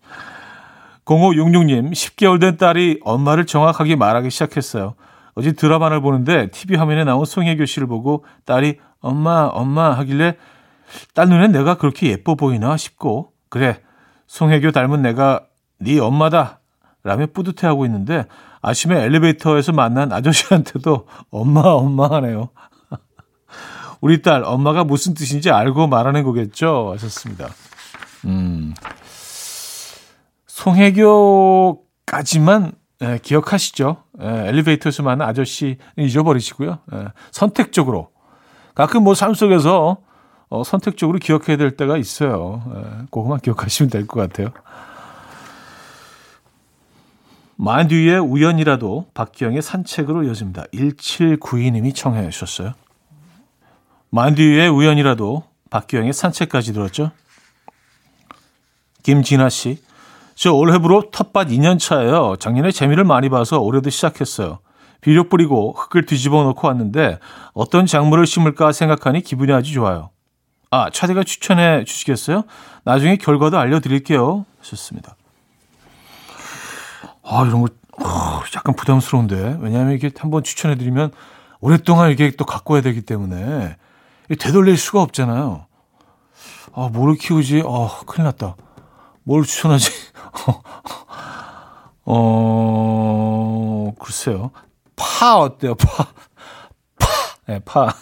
0566님, 1.05 1.93
10개월 1.93 2.41
된 2.41 2.57
딸이 2.57 3.01
엄마를 3.03 3.47
정확하게 3.47 3.97
말하기 3.97 4.31
시작했어요. 4.31 4.95
어제 5.35 5.53
드라마를 5.53 6.01
보는데 6.01 6.51
TV 6.51 6.77
화면에 6.77 7.05
나온 7.05 7.25
송혜교 7.25 7.67
씨를 7.67 7.87
보고 7.87 8.25
딸이 8.45 8.79
엄마, 9.01 9.45
엄마 9.53 9.91
하길래 9.99 10.37
딸 11.13 11.29
눈엔 11.29 11.53
내가 11.53 11.77
그렇게 11.77 12.09
예뻐 12.09 12.35
보이나 12.35 12.77
싶고, 12.77 13.33
그래, 13.49 13.81
송혜교 14.27 14.71
닮은 14.73 15.03
내가 15.03 15.47
네 15.79 15.99
엄마다. 15.99 16.61
라며 17.05 17.27
뿌듯해하고 17.27 17.85
있는데 17.85 18.25
아침에 18.63 18.99
엘리베이터에서 19.03 19.73
만난 19.73 20.11
아저씨한테도 20.11 21.07
엄마, 21.31 21.61
엄마 21.61 22.11
하네요. 22.13 22.49
우리 24.01 24.23
딸 24.23 24.43
엄마가 24.43 24.85
무슨 24.85 25.13
뜻인지 25.13 25.51
알고 25.51 25.87
말하는 25.87 26.25
거겠죠 26.25 26.93
하셨습니다. 26.95 27.51
음. 28.25 28.73
송혜교까지만 32.15 32.73
예, 33.03 33.19
기억하시죠? 33.21 34.05
예, 34.23 34.27
엘리베이터에서 34.49 35.03
만난 35.03 35.29
아저씨 35.29 35.79
잊어버리시고요. 35.99 36.79
예, 36.95 37.07
선택적으로 37.33 38.11
가끔 38.77 39.03
뭐 39.03 39.15
삶 39.15 39.35
속에서 39.35 39.99
어, 40.49 40.63
선택적으로 40.63 41.19
기억해야 41.19 41.57
될 41.57 41.77
때가 41.77 41.97
있어요. 41.97 42.63
예, 42.77 42.83
그것만 43.07 43.41
기억하시면 43.41 43.91
될 43.91 44.07
것 44.07 44.21
같아요. 44.21 44.51
만뒤의 47.57 48.21
우연이라도 48.21 49.07
박기영의 49.13 49.61
산책으로 49.61 50.23
이어집니다. 50.25 50.67
1792님이 50.73 51.93
청해 51.95 52.31
주셨어요. 52.31 52.75
만뒤의 54.11 54.69
우연이라도 54.69 55.43
박기영의 55.71 56.13
산책까지 56.13 56.73
들었죠. 56.73 57.11
김진아 59.03 59.49
씨. 59.49 59.83
저 60.35 60.53
올해부로 60.53 61.11
텃밭 61.11 61.49
2년 61.49 61.79
차예요. 61.79 62.37
작년에 62.39 62.71
재미를 62.73 63.05
많이 63.05 63.29
봐서 63.29 63.61
올해도 63.61 63.91
시작했어요. 63.91 64.59
비료 65.01 65.29
뿌리고 65.29 65.73
흙을 65.73 66.07
뒤집어 66.07 66.43
놓고 66.45 66.67
왔는데 66.67 67.19
어떤 67.53 67.87
작물을 67.87 68.27
심을까 68.27 68.73
생각하니 68.73 69.21
기분이 69.23 69.53
아주 69.53 69.73
좋아요. 69.73 70.11
아, 70.71 70.91
차디가 70.91 71.23
추천해 71.23 71.85
주시겠어요? 71.85 72.45
나중에 72.85 73.17
결과도 73.17 73.59
알려드릴게요. 73.59 74.45
하셨습니다. 74.61 75.15
아, 77.23 77.45
이런 77.47 77.61
거 77.63 77.69
어, 78.03 78.43
약간 78.57 78.75
부담스러운데. 78.75 79.59
왜냐하면 79.61 79.93
이게 79.93 80.11
한번 80.19 80.43
추천해 80.43 80.75
드리면 80.75 81.13
오랫동안 81.61 82.11
이게 82.11 82.33
또 82.33 82.45
갖고 82.45 82.75
와야 82.75 82.83
되기 82.83 83.03
때문에 83.03 83.77
되돌릴 84.39 84.77
수가 84.77 85.01
없잖아요. 85.03 85.67
아, 86.75 86.89
뭐를 86.93 87.15
키우지? 87.17 87.63
아, 87.67 88.01
큰일 88.07 88.25
났다. 88.25 88.57
뭘 89.23 89.45
추천하지? 89.45 89.91
어, 92.07 93.93
글쎄요. 93.99 94.51
파 94.97 95.39
어때요? 95.39 95.75
파. 95.75 96.05
파. 96.99 97.09
네, 97.47 97.61
파. 97.65 97.95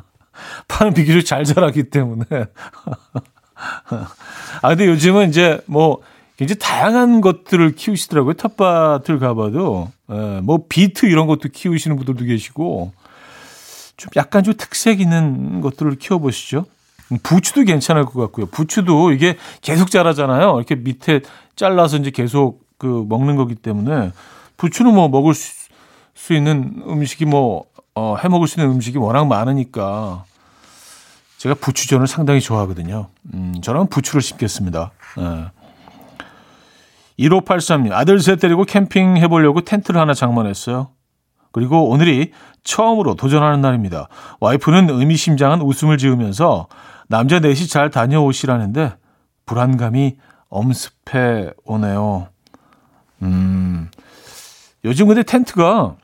파는 0.68 0.94
비교적 0.94 1.24
잘 1.26 1.44
자라기 1.44 1.84
때문에. 1.90 2.24
아, 4.62 4.68
근데 4.68 4.86
요즘은 4.86 5.28
이제 5.28 5.60
뭐 5.66 6.00
굉장히 6.36 6.58
다양한 6.58 7.20
것들을 7.20 7.74
키우시더라고요. 7.74 8.34
텃밭을 8.34 9.18
가봐도. 9.18 9.90
예, 10.10 10.40
뭐 10.42 10.64
비트 10.68 11.06
이런 11.06 11.26
것도 11.26 11.48
키우시는 11.52 11.96
분들도 11.96 12.24
계시고 12.24 12.92
좀 13.96 14.10
약간 14.16 14.44
좀 14.44 14.54
특색 14.56 15.00
있는 15.00 15.60
것들을 15.62 15.96
키워보시죠. 15.96 16.66
부추도 17.22 17.62
괜찮을 17.62 18.04
것 18.04 18.20
같고요. 18.20 18.46
부추도 18.46 19.12
이게 19.12 19.36
계속 19.60 19.90
자라잖아요. 19.90 20.56
이렇게 20.56 20.74
밑에 20.74 21.20
잘라서 21.54 21.98
이제 21.98 22.10
계속 22.10 22.64
그 22.78 23.04
먹는 23.08 23.36
거기 23.36 23.54
때문에 23.54 24.12
부추는 24.56 24.94
뭐 24.94 25.08
먹을 25.08 25.34
수, 25.34 25.68
수 26.14 26.34
있는 26.34 26.82
음식이 26.86 27.24
뭐 27.24 27.64
어, 27.94 28.16
해 28.22 28.28
먹을 28.28 28.46
수 28.48 28.60
있는 28.60 28.74
음식이 28.74 28.98
워낙 28.98 29.26
많으니까 29.26 30.24
제가 31.38 31.54
부추전을 31.54 32.06
상당히 32.06 32.40
좋아하거든요. 32.40 33.08
음, 33.34 33.54
저는 33.62 33.88
부추를 33.88 34.20
심겠습니다. 34.22 34.90
예. 35.18 35.50
1583님, 37.18 37.92
아들 37.92 38.20
셋 38.20 38.38
데리고 38.38 38.64
캠핑 38.64 39.16
해보려고 39.18 39.62
텐트를 39.62 40.00
하나 40.00 40.12
장만했어요. 40.12 40.88
그리고 41.52 41.88
오늘이 41.88 42.32
처음으로 42.64 43.14
도전하는 43.14 43.62
날입니다. 43.62 44.08
와이프는 44.40 44.90
의미심장한 44.90 45.62
웃음을 45.62 45.96
지으면서 45.96 46.66
남자 47.08 47.38
넷이 47.38 47.66
잘 47.66 47.90
다녀오시라는데 47.90 48.94
불안감이 49.46 50.16
엄습해 50.48 51.52
오네요. 51.64 52.28
음, 53.22 53.90
요즘 54.84 55.08
근데 55.08 55.22
텐트가 55.22 55.96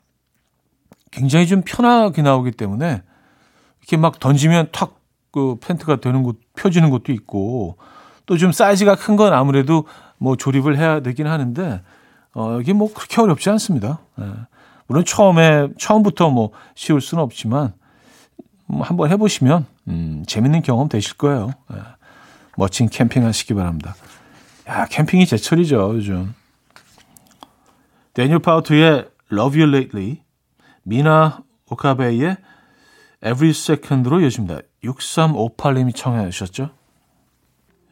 굉장히 1.10 1.46
좀 1.46 1.62
편하게 1.64 2.22
나오기 2.22 2.52
때문에 2.52 3.02
이렇게 3.80 3.96
막 3.96 4.18
던지면 4.18 4.68
탁 4.72 5.02
그 5.32 5.56
텐트가 5.60 5.96
되는 5.96 6.22
곳, 6.22 6.38
펴지는 6.54 6.90
것도 6.90 7.10
있고 7.12 7.78
또 8.26 8.36
좀 8.36 8.52
사이즈가 8.52 8.94
큰 8.94 9.16
건 9.16 9.32
아무래도 9.32 9.86
뭐 10.18 10.36
조립을 10.36 10.76
해야 10.78 11.00
되긴 11.00 11.26
하는데 11.26 11.82
어, 12.34 12.60
이게 12.60 12.72
뭐 12.72 12.92
그렇게 12.92 13.20
어렵지 13.20 13.48
않습니다. 13.50 13.98
예. 14.20 14.24
물론 14.86 15.04
처음에 15.04 15.68
처음부터 15.78 16.30
뭐 16.30 16.50
쉬울 16.74 17.00
수는 17.00 17.24
없지만 17.24 17.60
뭐 17.62 17.72
한번 18.80 19.10
해보시면 19.10 19.66
음, 19.88 20.24
재밌는 20.26 20.62
경험 20.62 20.88
되실 20.88 21.16
거예요. 21.16 21.52
예. 21.72 21.78
멋진 22.56 22.88
캠핑 22.88 23.24
하시기 23.24 23.54
바랍니다. 23.54 23.94
야 24.68 24.86
캠핑이 24.86 25.26
제철이죠 25.26 25.94
요즘. 25.94 26.34
데니얼 28.14 28.40
파우트의 28.40 29.08
Love 29.32 29.60
You 29.60 29.74
Lately, 29.74 30.22
미나 30.82 31.42
오카베의 31.70 32.36
Every 33.24 33.50
Second로 33.50 34.20
이어집니다. 34.20 34.60
6358님이 34.84 35.94
청해 35.94 36.28
주셨죠. 36.30 36.70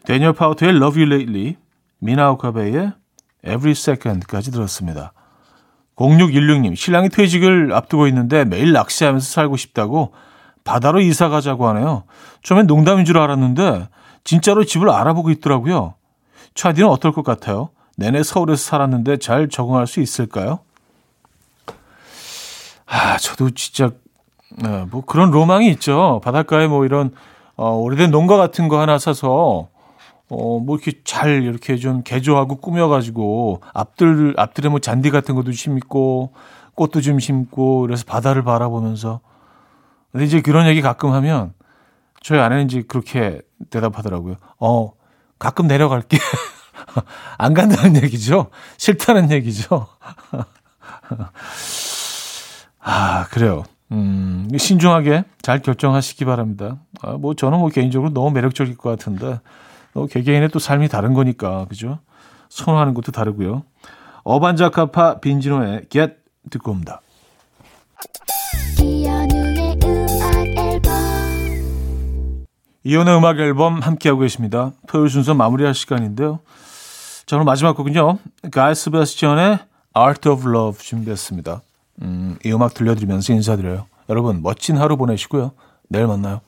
데니얼 0.04 0.34
파우트의 0.34 0.76
Love 0.76 1.02
You 1.02 1.14
Lately, 1.14 1.56
미나 1.98 2.30
오카베의 2.32 2.92
Every 3.44 3.70
Second까지 3.70 4.50
들었습니다. 4.50 5.12
0616님, 5.96 6.76
신랑이 6.76 7.08
퇴직을 7.08 7.72
앞두고 7.72 8.06
있는데 8.08 8.44
매일 8.44 8.72
낚시하면서 8.72 9.26
살고 9.26 9.56
싶다고 9.56 10.12
바다로 10.70 11.00
이사 11.00 11.28
가자고 11.28 11.66
하네요. 11.66 12.04
처음엔 12.44 12.68
농담인 12.68 13.04
줄 13.04 13.18
알았는데 13.18 13.88
진짜로 14.22 14.62
집을 14.62 14.88
알아보고 14.88 15.30
있더라고요. 15.30 15.94
차디는 16.54 16.88
어떨 16.88 17.10
것 17.10 17.24
같아요? 17.24 17.70
내내 17.96 18.22
서울에서 18.22 18.62
살았는데 18.62 19.16
잘 19.16 19.48
적응할 19.48 19.88
수 19.88 20.00
있을까요? 20.00 20.60
아, 22.86 23.16
저도 23.18 23.50
진짜 23.50 23.90
네, 24.62 24.86
뭐 24.92 25.04
그런 25.04 25.32
로망이 25.32 25.68
있죠. 25.70 26.20
바닷가에 26.22 26.68
뭐 26.68 26.84
이런 26.84 27.10
어, 27.56 27.72
오래된 27.72 28.12
농가 28.12 28.36
같은 28.36 28.68
거 28.68 28.78
하나 28.78 28.96
사서 28.96 29.66
어, 30.28 30.58
뭐 30.60 30.76
이렇게 30.76 31.00
잘 31.02 31.42
이렇게 31.42 31.78
좀 31.78 32.04
개조하고 32.04 32.58
꾸며가지고 32.58 33.60
앞들, 33.74 34.34
앞들에 34.36 34.68
뭐 34.68 34.78
잔디 34.78 35.10
같은 35.10 35.34
것도 35.34 35.50
심고 35.50 36.32
꽃도 36.76 37.00
좀 37.00 37.18
심고 37.18 37.80
그래서 37.80 38.04
바다를 38.06 38.44
바라보면서 38.44 39.20
근데 40.12 40.26
이제 40.26 40.40
그런 40.40 40.66
얘기 40.66 40.82
가끔 40.82 41.12
하면 41.12 41.52
저희 42.22 42.40
아내는 42.40 42.66
이제 42.66 42.82
그렇게 42.82 43.40
대답하더라고요. 43.70 44.36
어, 44.58 44.92
가끔 45.38 45.66
내려갈게. 45.66 46.18
안 47.38 47.54
간다는 47.54 48.02
얘기죠. 48.02 48.50
싫다는 48.76 49.30
얘기죠. 49.30 49.86
아, 52.80 53.26
그래요. 53.30 53.64
음, 53.92 54.48
신중하게 54.56 55.24
잘 55.42 55.60
결정하시기 55.60 56.24
바랍니다. 56.24 56.78
아, 57.02 57.12
뭐 57.12 57.34
저는 57.34 57.58
뭐 57.58 57.68
개인적으로 57.68 58.12
너무 58.12 58.30
매력적일 58.30 58.76
것 58.76 58.90
같은데 58.90 59.40
어, 59.94 60.06
개개인의 60.06 60.50
또 60.50 60.58
삶이 60.58 60.88
다른 60.88 61.14
거니까 61.14 61.66
그죠? 61.66 61.98
선호하는 62.48 62.94
것도 62.94 63.12
다르고요. 63.12 63.64
어반자카파 64.22 65.20
빈지노의 65.20 65.86
Get 65.88 66.14
듣고 66.50 66.72
옵니다. 66.72 67.00
이혼의 72.82 73.16
음악 73.16 73.38
앨범 73.38 73.80
함께하고 73.80 74.20
계십니다. 74.20 74.72
토요일 74.86 75.10
순서 75.10 75.34
마무리할 75.34 75.74
시간인데요. 75.74 76.40
자, 77.26 77.36
오늘 77.36 77.44
마지막 77.44 77.76
곡은요. 77.76 78.18
가이 78.50 78.74
스베스티언의 78.74 79.58
Art 79.94 80.28
of 80.28 80.48
Love 80.48 80.82
준비했습니다. 80.82 81.62
음, 82.02 82.38
이 82.44 82.52
음악 82.52 82.74
들려드리면서 82.74 83.32
인사드려요. 83.34 83.86
여러분 84.08 84.42
멋진 84.42 84.78
하루 84.78 84.96
보내시고요. 84.96 85.52
내일 85.88 86.06
만나요. 86.06 86.40